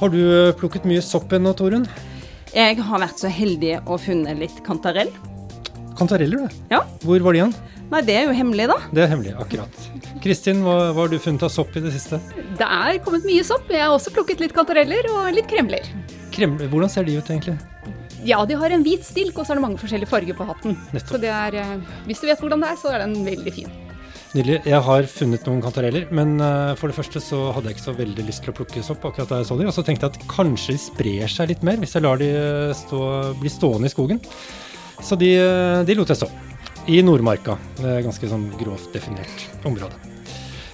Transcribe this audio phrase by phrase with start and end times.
[0.00, 1.82] Har du eh, plukket mye sopp ennå, Torunn?
[2.54, 5.10] Jeg har vært så heldig å funnet litt kantarell.
[5.98, 6.62] Kantareller, du.
[6.72, 6.80] Ja.
[7.04, 7.52] Hvor var de igjen?
[7.90, 8.78] Nei, det er jo hemmelig, da.
[8.96, 9.82] Det er hemmelig, akkurat.
[10.24, 12.20] Kristin, hva, hva har du funnet av sopp i det siste?
[12.56, 13.68] Det er kommet mye sopp.
[13.68, 15.84] Jeg har også plukket litt kantareller og litt kremler.
[16.32, 17.58] Kremler, hvordan ser de ut, egentlig?
[18.24, 20.80] Ja, de har en hvit stilk, og så er det mange forskjellige farger på hatten.
[20.94, 21.12] Nettopp.
[21.12, 21.76] Så det er, eh,
[22.08, 23.70] hvis du vet hvordan det er, så er den veldig fin.
[24.30, 24.60] Nydelig.
[24.62, 27.94] Jeg har funnet noen kantareller, men eh, for det første så hadde jeg ikke så
[27.98, 30.14] veldig lyst til å plukke sopp akkurat da jeg så de, og så tenkte jeg
[30.14, 33.00] at kanskje de sprer seg litt mer hvis jeg lar de eh, stå,
[33.40, 34.22] bli stående i skogen.
[35.02, 36.30] Så de, eh, de lot jeg stå.
[36.94, 37.58] I Nordmarka.
[37.80, 39.98] Det er ganske sånn grovt definert område.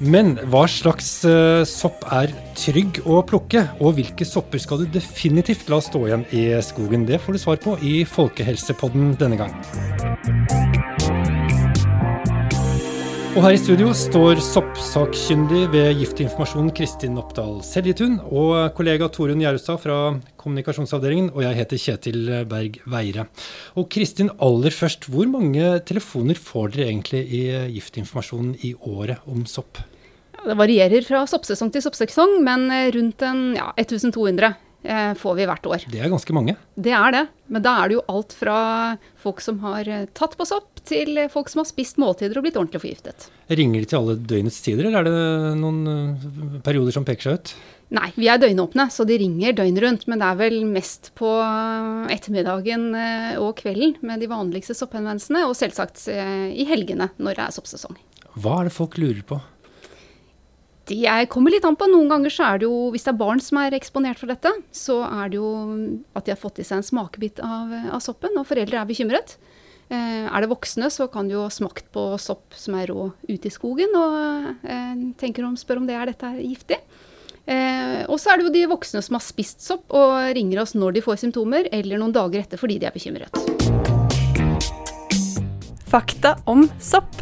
[0.05, 1.09] Men hva slags
[1.71, 6.45] sopp er trygg å plukke, og hvilke sopper skal du definitivt la stå igjen i
[6.61, 7.09] skogen?
[7.09, 9.57] Det får du svar på i Folkehelsepodden denne gang.
[13.37, 19.77] Og her i studio står soppsakkyndig ved Giftinformasjon Kristin Oppdal Seljetun og kollega Torunn Gjerustad
[19.83, 19.97] fra
[20.41, 23.27] kommunikasjonsavdelingen, og jeg heter Kjetil Berg Veire.
[23.77, 27.43] Og Kristin, aller først, hvor mange telefoner får dere egentlig i
[27.75, 29.83] Giftinformasjonen i året om sopp?
[30.41, 34.57] Det varierer fra soppsesong til soppsesong, men eh, rundt en ja, 1200 eh,
[35.19, 35.85] får vi hvert år.
[35.91, 36.57] Det er ganske mange.
[36.77, 38.59] Det er det, men da er det jo alt fra
[39.23, 42.47] folk som har eh, tatt på sopp, til eh, folk som har spist måltider og
[42.47, 43.29] blitt ordentlig forgiftet.
[43.51, 47.41] Ringer de til alle døgnets tider, eller er det noen eh, perioder som peker seg
[47.41, 47.55] ut?
[47.97, 50.07] Nei, vi er døgnåpne, så de ringer døgnet rundt.
[50.11, 51.31] Men det er vel mest på
[52.11, 55.45] ettermiddagen eh, og kvelden med de vanligste sopphenvendelsene.
[55.47, 57.99] Og selvsagt eh, i helgene når det er soppsesong.
[58.37, 59.39] Hva er det folk lurer på?
[60.87, 61.89] Det kommer litt an på.
[61.91, 64.53] Noen ganger så er det jo, hvis det er barn som er eksponert for dette,
[64.71, 65.49] så er det jo
[66.15, 69.35] at de har fått i seg en smakebit av, av soppen, og foreldre er bekymret.
[69.91, 73.09] Eh, er det voksne, så kan de jo ha smakt på sopp som er rå
[73.27, 76.79] ute i skogen, og eh, tenker om, spør om det er dette er giftig.
[77.47, 80.75] Eh, og så er det jo de voksne som har spist sopp og ringer oss
[80.79, 83.35] når de får symptomer, eller noen dager etter fordi de er bekymret.
[85.91, 87.15] Fakta om sopp.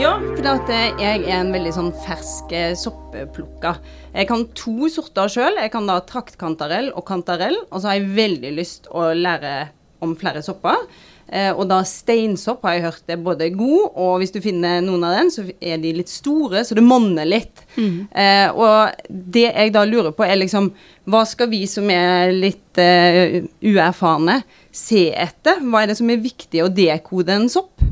[0.00, 3.82] Ja, for eh, jeg er en veldig sånn fersk eh, soppeplukker.
[4.14, 5.58] Jeg kan to sorter sjøl.
[5.60, 7.58] Jeg kan da traktkantarell og kantarell.
[7.68, 9.52] Og så har jeg veldig lyst å lære
[10.00, 10.86] om flere sopper.
[11.28, 15.04] Eh, og da steinsopp har jeg hørt er både god, og hvis du finner noen
[15.04, 17.60] av den, så er de litt store, så det monner litt.
[17.76, 20.72] Eh, og det jeg da lurer på, er liksom
[21.10, 24.40] Hva skal vi som er litt eh, uerfarne,
[24.72, 25.60] se etter?
[25.60, 27.89] Hva er det som er viktig å dekode en sopp?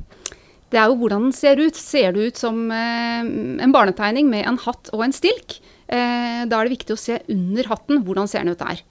[0.68, 1.78] Det er jo hvordan den ser ut.
[1.78, 3.24] Ser det ut som eh,
[3.64, 7.20] en barnetegning med en hatt og en stilk, eh, da er det viktig å se
[7.32, 8.82] under hatten hvordan ser den ut der.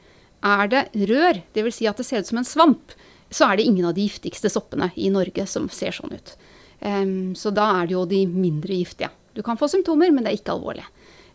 [0.48, 1.80] Er det rør, dvs.
[1.80, 2.98] Si at det ser ut som en svamp,
[3.30, 6.36] så er det ingen av de giftigste soppene i Norge som ser sånn ut.
[7.36, 9.10] Så da er det jo de mindre giftige.
[9.36, 10.86] Du kan få symptomer, men det er ikke alvorlig.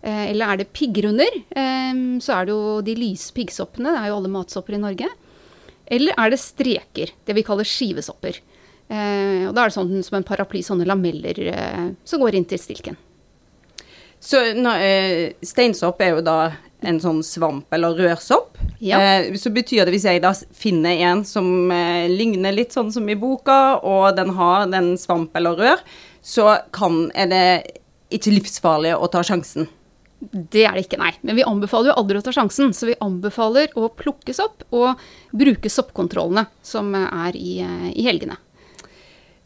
[0.02, 1.34] Eh, eller er det piggrunder,
[2.22, 5.10] så er det jo de lyse piggsoppene, det er jo alle matsopper i Norge.
[5.92, 8.40] Eller er det streker, det vi kaller skivesopper.
[8.92, 12.48] Eh, og da er det sånn som en paraply, sånne lameller eh, som går inn
[12.48, 12.98] til stilken.
[14.22, 16.36] Så nå, eh, steinsopp er jo da
[16.86, 18.58] en sånn svamp eller rørsopp.
[18.82, 19.00] Ja.
[19.00, 23.08] Eh, så betyr det hvis jeg da finner en som eh, ligner litt sånn som
[23.10, 25.84] i boka, og den har den svamp eller rør,
[26.22, 27.46] så kan, er det
[28.14, 29.70] ikke livsfarlig å ta sjansen.
[30.22, 31.10] Det er det ikke, nei.
[31.26, 32.70] Men vi anbefaler jo aldri å ta sjansen.
[32.76, 35.00] Så vi anbefaler å plukke sopp og
[35.34, 37.52] bruke soppkontrollene som eh, er i,
[37.90, 38.38] i helgene.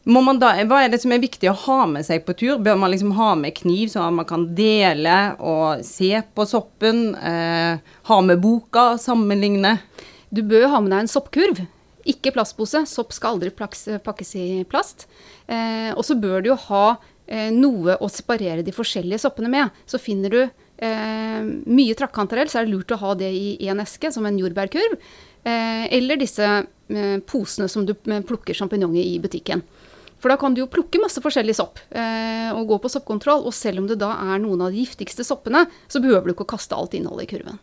[0.07, 2.61] Da, hva er det som er viktig å ha med seg på tur?
[2.63, 7.09] Bør man liksom ha med kniv, så man kan dele og se på soppen?
[7.19, 9.73] Eh, ha med boka, sammenligne?
[10.31, 11.59] Du bør ha med deg en soppkurv.
[12.07, 12.85] Ikke plastpose.
[12.87, 15.09] Sopp skal aldri pakkes i plast.
[15.43, 16.85] Eh, og så bør du jo ha
[17.27, 19.75] eh, noe å separere de forskjellige soppene med.
[19.91, 23.83] Så finner du eh, mye trakkantarell, så er det lurt å ha det i en
[23.83, 24.95] eske, som en jordbærkurv.
[25.43, 29.67] Eh, eller disse eh, posene som du plukker sjampinjonger i butikken.
[30.21, 33.45] For da kan du jo plukke masse forskjellig sopp eh, og gå på soppkontroll.
[33.45, 36.47] Og selv om det da er noen av de giftigste soppene, så behøver du ikke
[36.47, 37.59] å kaste alt innholdet i kurven.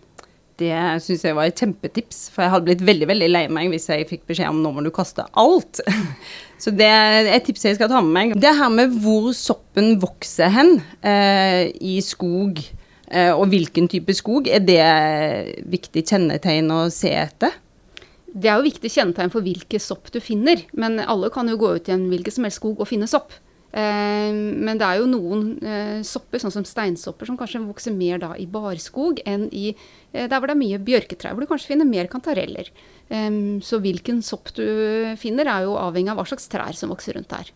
[0.60, 3.88] Det syns jeg var et kjempetips, for jeg hadde blitt veldig veldig lei meg hvis
[3.90, 5.82] jeg fikk beskjed om nå må du kaste alt.
[6.62, 8.36] Så det er et tips jeg skal ta med meg.
[8.38, 12.62] Det her med hvor soppen vokser hen eh, i skog,
[13.10, 14.84] eh, og hvilken type skog, er det
[15.74, 17.58] viktig kjennetegn å se etter?
[18.34, 21.76] Det er jo viktig kjennetegn for hvilke sopp du finner, men alle kan jo gå
[21.76, 23.36] ut i en hvilken som helst skog og finne sopp.
[23.74, 28.20] Eh, men det er jo noen eh, sopper, sånn som steinsopper, som kanskje vokser mer
[28.22, 31.72] da i barskog enn i eh, der hvor det er mye bjørketrær, hvor du kanskje
[31.72, 32.70] finner mer kantareller.
[33.04, 34.64] Så hvilken sopp du
[35.20, 37.50] finner er jo avhengig av hva slags trær som vokser rundt der.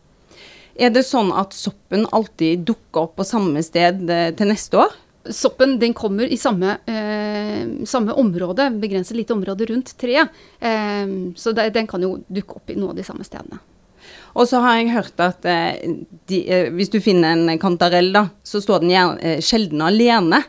[0.76, 4.04] Er det sånn at soppen alltid dukker opp på samme sted
[4.36, 4.92] til neste år?
[5.24, 10.30] Soppen den kommer i samme, eh, samme område, begrenset lite område rundt treet.
[10.60, 11.06] Eh,
[11.36, 13.58] så det, den kan jo dukke opp i noen av de samme stedene.
[14.38, 15.96] Og så har jeg hørt at eh,
[16.30, 20.42] de, eh, hvis du finner en kantarell, da, så står den eh, sjelden alene.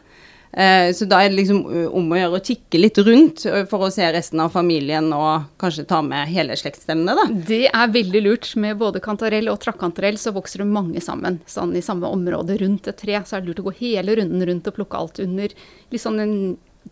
[0.51, 1.59] Eh, så da er det liksom
[1.93, 5.85] om å gjøre å kikke litt rundt for å se resten av familien og kanskje
[5.89, 7.27] ta med hele slektsstemmene, da.
[7.51, 8.51] Det er veldig lurt.
[8.59, 11.39] Med både kantarell og trakkantarell så vokser det mange sammen.
[11.49, 13.19] Sånn i samme område rundt et tre.
[13.25, 16.23] Så er det lurt å gå hele runden rundt og plukke alt under litt sånn
[16.23, 16.37] en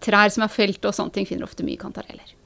[0.03, 1.30] trær som er felt og sånne ting.
[1.30, 2.37] Finner ofte mye kantareller.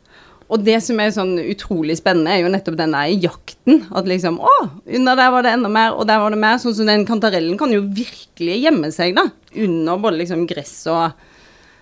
[0.51, 3.85] Og det som er sånn utrolig spennende, er jo nettopp den der jakten.
[3.95, 4.55] At liksom Å,
[4.99, 6.59] under der var det enda mer, og der var det mer.
[6.59, 9.29] Sånn som den kantarellen kan jo virkelig gjemme seg, da.
[9.55, 11.27] Under både liksom gress og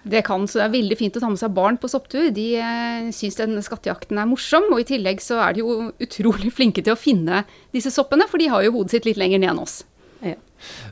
[0.10, 2.30] Det kan, så det er veldig fint å ta med seg barn på sopptur.
[2.34, 6.54] De eh, syns den skattejakten er morsom, og i tillegg så er de jo utrolig
[6.56, 7.44] flinke til å finne
[7.76, 9.82] disse soppene, for de har jo hodet sitt litt lenger ned enn oss.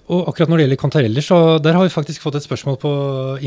[0.08, 2.92] Og akkurat når det gjelder kantareller, så der har vi faktisk fått et spørsmål på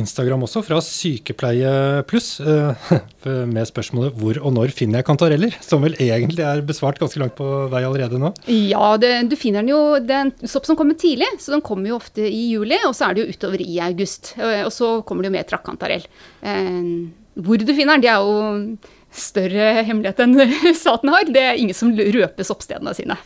[0.01, 2.93] Instagram også, fra Sykepleiepluss, eh,
[3.55, 7.37] med spørsmålet 'Hvor og når finner jeg kantareller?', som vel egentlig er besvart ganske langt
[7.39, 8.33] på vei allerede nå.
[8.47, 11.65] Ja, det, du finner den jo Det er en sopp som kommer tidlig, så den
[11.65, 14.35] kommer jo ofte i juli, og så er det jo utover i august.
[14.39, 16.07] Og, og så kommer det jo mer trakkantarell.
[16.43, 18.77] Eh, hvor du finner den, det er jo
[19.11, 20.39] større hemmelighet enn
[20.85, 21.29] staten har.
[21.31, 23.17] Det er ingen som røper soppstedene sine.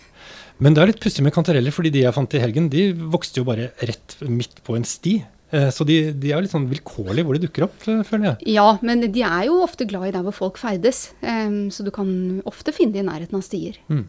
[0.62, 3.40] Men det er litt pussig med kantareller, fordi de jeg fant i helgen, de vokste
[3.40, 5.16] jo bare rett midt på en sti.
[5.50, 8.32] Eh, Så de, de er jo litt sånn vilkårlige hvor de dukker opp, eh, føler
[8.32, 8.54] jeg.
[8.54, 11.90] Ja, men de er jo ofte glad i der hvor folk ferdes, eh, så du
[11.94, 13.80] kan ofte finne de i nærheten av stier.
[13.90, 14.06] Mm.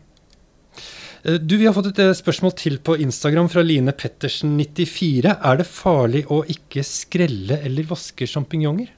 [1.25, 5.31] Du, Vi har fått et spørsmål til på Instagram fra Line Pettersen94.
[5.41, 8.91] Er det farlig å ikke skrelle eller vaske sjampinjonger?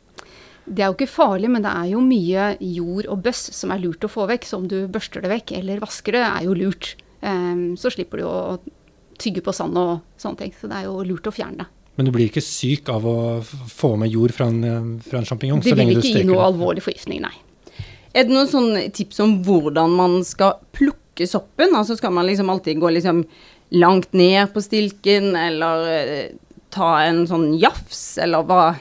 [0.67, 3.79] Det er jo ikke farlig, men det er jo mye jord og bøss som er
[3.79, 4.43] lurt å få vekk.
[4.43, 6.97] Så om du børster det vekk eller vasker det, er jo lurt.
[7.27, 8.37] Ehm, så slipper du å
[9.19, 10.53] tygge på sand og sånne ting.
[10.55, 11.71] Så det er jo lurt å fjerne det.
[11.97, 15.25] Men du blir ikke syk av å få med jord fra en, eh, fra en
[15.25, 15.63] sjampinjong?
[15.63, 17.33] Det så vil ikke gi noe alvorlig forgiftning, nei.
[18.13, 21.73] Er det noen tips om hvordan man skal plukke soppen?
[21.73, 23.25] Altså skal man liksom alltid gå liksom
[23.71, 26.29] langt ned på stilken, eller eh,
[26.69, 28.75] ta en sånn jafs, eller hva?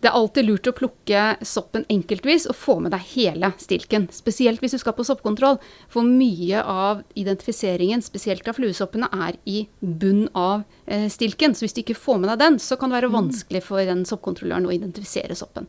[0.00, 4.06] Det er alltid lurt å plukke soppen enkeltvis og få med deg hele stilken.
[4.14, 5.58] Spesielt hvis du skal på soppkontroll.
[5.92, 11.52] For mye av identifiseringen, spesielt av fluesoppene, er i bunn av eh, stilken.
[11.52, 14.06] Så hvis du ikke får med deg den, så kan det være vanskelig for den
[14.08, 15.68] soppkontrolløren å identifisere soppen.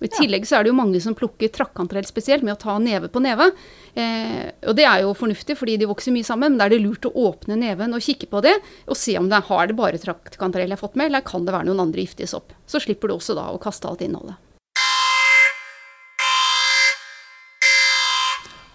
[0.00, 2.74] Og I tillegg så er det jo mange som plukker trakkantrell spesielt med å ta
[2.82, 3.46] neve på neve.
[3.94, 6.54] Eh, og det er jo fornuftig, fordi de vokser mye sammen.
[6.54, 8.56] Men da er det lurt å åpne neven og kikke på det,
[8.90, 11.54] og se om det har det bare trakkantrell jeg har fått med, eller kan det
[11.54, 12.52] være noen andre giftige sopp.
[12.66, 14.40] Så slipper du også da å kaste alt innholdet.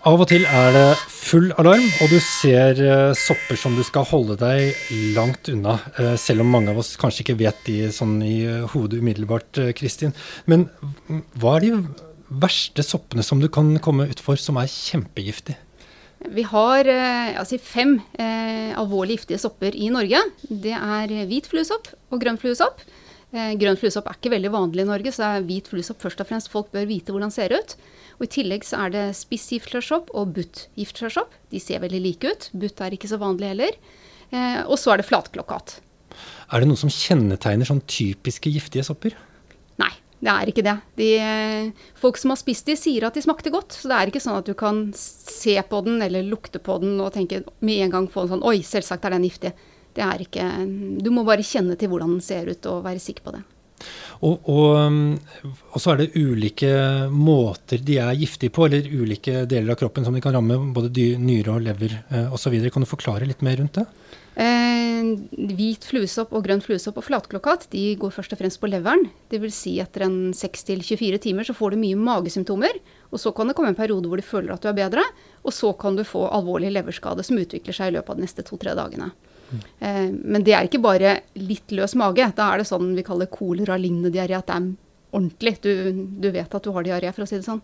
[0.07, 4.05] Av og til er det full alarm, og du ser eh, sopper som du skal
[4.07, 4.77] holde deg
[5.11, 5.73] langt unna.
[5.99, 9.59] eh, selv om mange av oss kanskje ikke vet de sånn i eh, hodet umiddelbart,
[9.75, 10.15] Kristin.
[10.47, 10.69] Men
[11.35, 11.73] hva er de
[12.31, 15.59] verste soppene som du kan komme utfor som er kjempegiftige?
[16.31, 20.23] Vi har altså fem eh, alvorlig giftige sopper i Norge.
[20.47, 22.79] Det er hvit fluesopp og grønn fluesopp.
[23.29, 26.23] Eh, grønn fluesopp er ikke veldig vanlig i Norge, så det er hvit fluesopp først
[26.23, 26.49] og fremst.
[26.49, 27.75] Folk bør vite hvordan den ser ut.
[28.17, 31.37] Og I tillegg så er det spissgiftslørsopp og butt-giftskjærsopp.
[31.53, 32.49] De ser veldig like ut.
[32.57, 33.77] Butt er ikke så vanlig heller.
[34.33, 35.77] Eh, og så er det flatklokkat.
[36.49, 39.13] Er det noe som kjennetegner sånn typiske giftige sopper?
[39.79, 39.91] Nei,
[40.25, 40.75] det er ikke det.
[40.97, 43.77] De, eh, folk som har spist de, sier at de smakte godt.
[43.77, 46.97] Så det er ikke sånn at du kan se på den eller lukte på den
[46.97, 49.53] og tenke med en gang få en sånn Oi, selvsagt er den giftig.
[49.95, 50.43] Det er ikke
[51.01, 53.45] Du må bare kjenne til hvordan den ser ut og være sikker på det.
[54.19, 55.13] Og, og, um,
[55.71, 56.71] og så er det ulike
[57.13, 60.91] måter de er giftige på, eller ulike deler av kroppen som de kan ramme, både
[61.21, 62.57] nyre og lever eh, osv.
[62.67, 63.85] Kan du forklare litt mer rundt det?
[64.39, 65.07] Eh,
[65.55, 69.07] hvit fluesopp og grønn fluesopp og flatklokkat de går først og fremst på leveren.
[69.31, 69.55] Dvs.
[69.55, 72.79] Si etter en 6-24 timer så får du mye magesymptomer.
[73.09, 75.07] Og så kan det komme en periode hvor du føler at du er bedre.
[75.47, 78.45] Og så kan du få alvorlig leverskade som utvikler seg i løpet av de neste
[78.47, 79.13] to-tre dagene.
[79.79, 82.29] Eh, men det er ikke bare litt løs mage.
[82.37, 84.37] Da er det sånn vi kaller kolera-lignende diaré.
[84.39, 84.69] At det er
[85.17, 85.57] ordentlig.
[85.65, 85.73] Du,
[86.21, 87.63] du vet at du har diaré, for å si det sånn.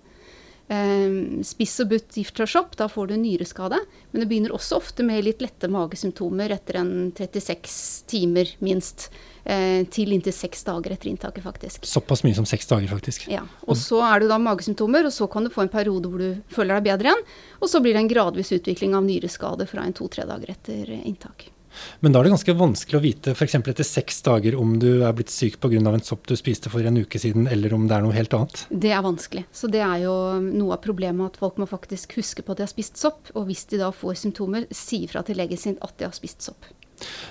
[0.65, 3.77] Eh, spiss og butt giftskjærsopp, da får du nyreskade.
[4.11, 7.77] Men det begynner også ofte med litt lette magesymptomer etter en 36
[8.09, 9.11] timer minst.
[9.45, 11.85] Eh, til inntil seks dager etter inntaket, faktisk.
[11.85, 13.27] Såpass mye som seks dager, faktisk.
[13.29, 16.23] Ja, og så er det da magesymptomer, og så kan du få en periode hvor
[16.23, 17.27] du føler deg bedre igjen.
[17.61, 21.51] Og så blir det en gradvis utvikling av nyreskade fra en to-tre dager etter inntak.
[21.99, 23.57] Men da er det ganske vanskelig å vite f.eks.
[23.59, 25.79] etter seks dager om du er blitt syk pga.
[25.79, 28.65] en sopp du spiste for en uke siden, eller om det er noe helt annet.
[28.69, 29.45] Det er vanskelig.
[29.51, 30.15] Så det er jo
[30.45, 33.33] noe av problemet at folk må faktisk huske på at de har spist sopp.
[33.35, 36.45] Og hvis de da får symptomer, si ifra til legen sin at de har spist
[36.45, 36.65] sopp.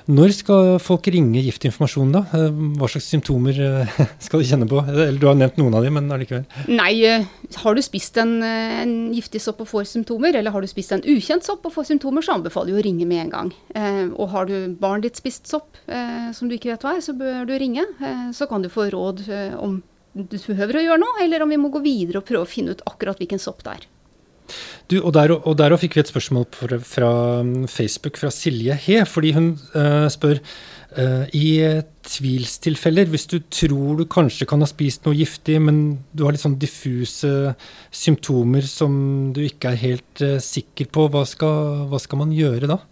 [0.04, 2.24] Når skal folk ringe Giftinformasjon, da?
[2.36, 3.94] Eh, hva slags symptomer eh,
[4.26, 4.82] skal de kjenne på?
[4.84, 6.44] Eller Du har nevnt noen av dem, men allikevel.
[6.68, 7.24] Nei, eh,
[7.62, 11.04] har du spist en, en, giftig sopp og får symptomer, eller har du spist en
[11.08, 13.50] ukjent sopp og får symptomer, så anbefaler du å ringe med en gang.
[14.18, 17.44] Og har du barnet ditt spist sopp som du ikke vet hva er, så bør
[17.48, 17.84] du ringe.
[18.34, 19.24] Så kan du få råd
[19.60, 19.78] om
[20.14, 22.74] du behøver å gjøre noe, eller om vi må gå videre og prøve å finne
[22.74, 23.86] ut akkurat hvilken sopp det er.
[24.90, 27.10] Du, og der, og der fikk vi et spørsmål fra, fra
[27.40, 30.40] um, Facebook fra Silje He, fordi hun uh, spør
[30.98, 36.26] uh, i tvilstilfeller, hvis du tror du kanskje kan ha spist noe giftig, men du
[36.26, 37.54] har litt sånn diffuse
[37.94, 42.70] symptomer som du ikke er helt uh, sikker på, hva skal, hva skal man gjøre
[42.74, 42.82] da?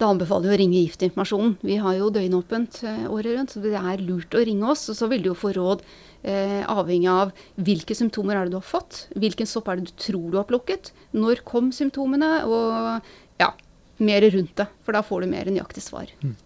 [0.00, 1.58] Da anbefaler vi å ringe Giftinformasjonen.
[1.60, 2.78] Vi har jo døgnåpent
[3.12, 4.86] året rundt, så det er lurt å ringe oss.
[4.88, 5.84] Og så vil du jo få råd
[6.22, 9.96] eh, avhengig av hvilke symptomer er det du har fått, hvilken sopp er det du
[10.00, 13.52] tror du har plukket, når kom symptomene, og ja,
[14.00, 14.70] mer rundt det.
[14.86, 16.12] For da får du mer nøyaktig svar.
[16.24, 16.38] Mm.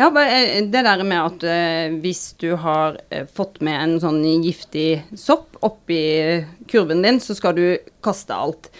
[0.00, 4.22] Ja, eh, det der med at eh, hvis du har eh, fått med en sånn
[4.44, 6.00] giftig sopp oppi
[6.70, 7.64] kurven din, så skal du
[8.04, 8.70] kaste alt.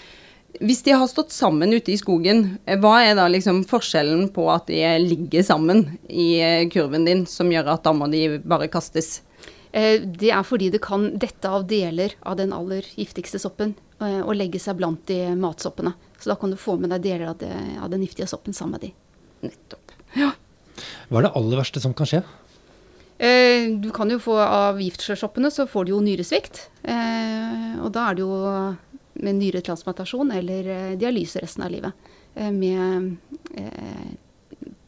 [0.59, 4.49] Hvis de har stått sammen ute i skogen, eh, hva er da liksom forskjellen på
[4.51, 8.71] at de ligger sammen i eh, kurven din, som gjør at da må de bare
[8.73, 9.21] kastes?
[9.71, 14.31] Eh, det er fordi det kan dette av deler av den aller giftigste soppen og
[14.33, 15.91] legge seg blant de matsoppene.
[16.17, 17.53] Så da kan du få med deg deler av, det,
[17.85, 18.95] av den giftige soppen sammen med de.
[19.45, 19.93] Nettopp.
[20.17, 20.31] Ja.
[21.11, 22.23] Hva er det aller verste som kan skje?
[23.21, 26.63] Eh, du kan jo få Av giftskjørsoppene så får du jo nyresvikt.
[26.81, 28.41] Og da er det jo
[29.23, 32.11] med nyretransplantasjon eller dialyse resten av livet.
[32.35, 33.17] Med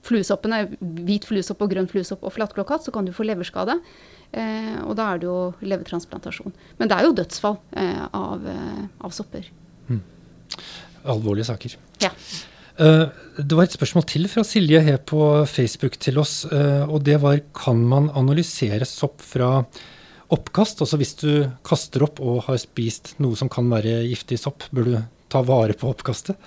[0.07, 0.65] fluesoppene,
[1.07, 3.79] hvit fluesopp og grønn fluesopp og flatklokkat, så kan du få leverskade.
[4.33, 6.55] Eh, og da er det jo levertransplantasjon.
[6.79, 9.47] Men det er jo dødsfall eh, av, eh, av, sopper.
[9.91, 10.01] Mm.
[11.15, 11.77] Alvorlige saker.
[12.03, 12.11] Ja.
[12.73, 16.47] Det var et spørsmål til fra Silje her på Facebook til oss.
[16.49, 19.51] Og det var kan man analysere sopp fra
[20.33, 20.83] oppkast?
[20.85, 21.31] Altså hvis du
[21.67, 24.95] kaster opp og har spist noe som kan være giftig sopp, bør du
[25.33, 26.39] ta vare på oppkastet?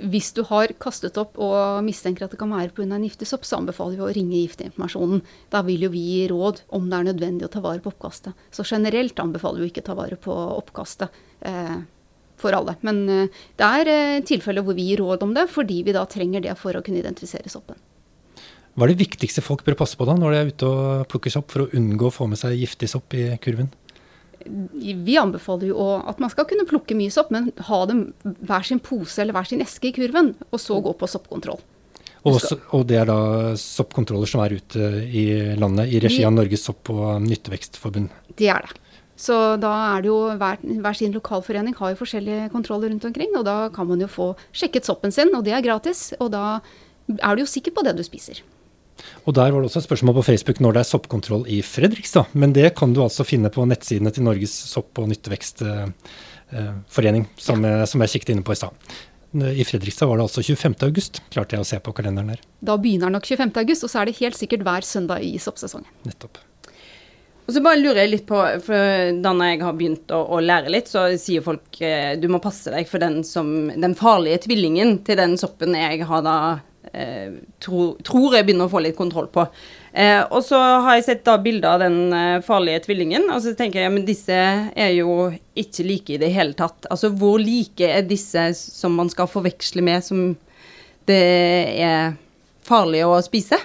[0.00, 2.86] Hvis du har kastet opp og mistenker at det kan være pga.
[2.88, 5.20] en giftig sopp, så anbefaler vi å ringe Giftinformasjonen.
[5.52, 8.32] Da vil jo vi gi råd om det er nødvendig å ta vare på oppkastet.
[8.50, 11.76] Så generelt anbefaler vi ikke å ta vare på oppkastet eh,
[12.40, 12.78] for alle.
[12.80, 16.06] Men eh, det er eh, tilfeller hvor vi gir råd om det, fordi vi da
[16.08, 17.76] trenger det for å kunne identifisere soppen.
[18.80, 21.32] Hva er det viktigste folk bør passe på da, når de er ute og plukker
[21.34, 23.68] sopp, for å unngå å få med seg giftig sopp i kurven?
[24.48, 28.80] vi anbefaler jo at man skal kunne plukke mye sopp, men ha dem hver sin
[28.80, 31.60] pose eller hver sin eske i kurven, og så gå på soppkontroll.
[32.28, 32.36] Og,
[32.72, 35.24] og, det er da soppkontroller som er ute i
[35.60, 38.12] landet i regi av Norges sopp- og nyttevekstforbund?
[38.36, 38.76] Det er det.
[39.20, 43.34] Så da er det jo hver, hver, sin lokalforening har jo forskjellige kontroller rundt omkring,
[43.36, 46.10] og da kan man jo få sjekket soppen sin, og det er gratis.
[46.20, 46.60] Og da
[47.16, 48.40] er du jo sikker på det du spiser.
[49.24, 52.24] Og Der var det også et spørsmål på Facebook når det er soppkontroll i Fredrikstad.
[52.32, 58.00] Men det kan du altså finne på nettsidene til Norges sopp- og nyttevekstforening, som, som
[58.04, 58.72] jeg kikket inne på i stad.
[59.30, 62.40] I Fredrikstad var det altså 25.8, klarte jeg å se på kalenderen der.
[62.66, 65.86] Da begynner nok 25.8, og så er det helt sikkert hver søndag i soppsesongen.
[66.08, 66.40] Nettopp.
[67.46, 70.70] Og så bare lurer jeg litt på, for Da jeg har begynt å, å, lære
[70.70, 75.00] litt, så sier folk eh, du må passe deg for den, som, den farlige tvillingen
[75.06, 76.36] til den soppen jeg har da
[76.92, 79.46] eh, tro, tror jeg begynner å få litt kontroll på.
[79.92, 83.54] Eh, og så har jeg sett da bilder av den eh, farlige tvillingen, og så
[83.58, 86.88] tenker jeg men disse er jo ikke like i det hele tatt.
[86.92, 90.32] Altså hvor like er disse som man skal forveksle med, som
[91.10, 91.20] det
[91.82, 92.16] er
[92.66, 93.58] farlig å spise?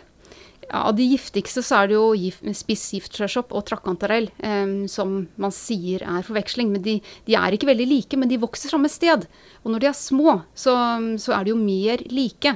[0.66, 6.02] Ja, Av de giftigste så er det jo gif og trakkantarell um, som man sier
[6.02, 6.72] er forveksling.
[6.74, 6.96] Men de,
[7.28, 9.28] de, er ikke veldig like, men de vokser samme sted.
[9.64, 10.74] Og når de er små, så,
[11.22, 12.56] så er de jo mer like.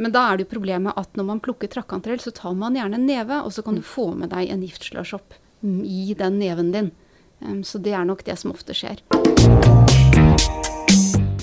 [0.00, 2.96] Men da er det jo problemet at når man plukker trakkantrell, så tar man gjerne
[2.96, 5.36] en neve, og så kan du få med deg en giftslørsopp
[5.84, 6.88] i den neven din.
[7.68, 9.02] Så det er nok det som ofte skjer.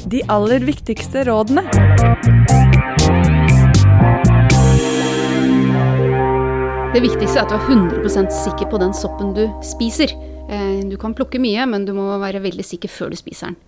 [0.09, 1.67] De aller viktigste rådene.
[6.95, 10.15] Det viktigste er at du er 100 sikker på den soppen du spiser.
[10.49, 13.61] Eh, du kan plukke mye, men du må være veldig sikker før du spiser den.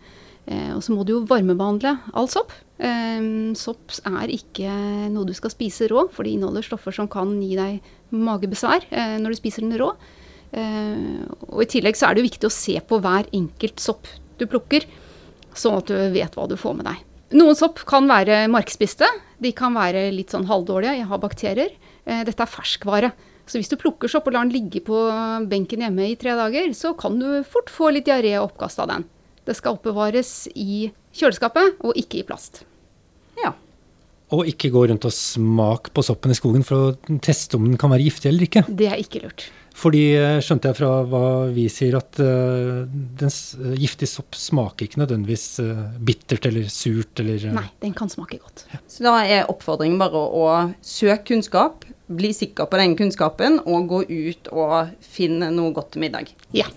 [0.49, 2.53] Eh, og så må du jo varmebehandle all sopp.
[2.81, 3.21] Eh,
[3.59, 4.69] sopp er ikke
[5.13, 9.19] noe du skal spise rå, for det inneholder stoffer som kan gi deg magebesvær eh,
[9.21, 9.93] når du spiser den rå.
[10.49, 14.07] og i tillegg så er det jo viktig å se på hver enkelt sopp
[14.39, 14.87] du plukker,
[15.53, 17.03] sånn at du vet hva du får med deg.
[17.37, 19.05] Noen sopp kan være markspiste.
[19.37, 21.75] De kan være litt sånn halvdårlige, jeg har bakterier.
[22.09, 23.11] Eh, dette er ferskvare.
[23.49, 24.97] Så hvis du plukker sopp og lar den ligge på
[25.49, 28.89] benken hjemme i tre dager, så kan du fort få litt diaré og oppkast av
[28.91, 29.05] den.
[29.47, 32.63] Det skal oppbevares i kjøleskapet og ikke i plast.
[33.39, 33.53] Ja.
[34.35, 37.79] Og ikke gå rundt og smake på soppen i skogen for å teste om den
[37.81, 38.65] kan være giftig eller ikke.
[38.69, 39.47] Det er ikke lurt.
[39.79, 44.87] Fordi eh, skjønte jeg fra hva vi sier, at uh, den uh, giftig sopp smaker
[44.87, 48.65] ikke nødvendigvis uh, bittert eller surt eller uh, Nei, den kan smake godt.
[48.91, 50.49] Så da er oppfordringen bare å
[50.83, 56.07] søke kunnskap, bli sikker på den kunnskapen, og gå ut og finne noe godt til
[56.07, 56.33] middag.
[56.55, 56.67] Ja.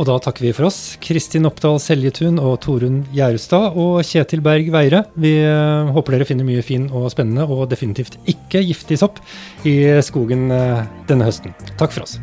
[0.00, 0.96] Og da takker vi for oss.
[1.02, 5.04] Kristin Oppdal Seljetun og Torunn Gjerestad og Kjetil Berg Veire.
[5.14, 9.20] Vi eh, håper dere finner mye fin og spennende og definitivt ikke giftig sopp
[9.68, 11.56] i skogen eh, denne høsten.
[11.76, 12.18] Takk for oss.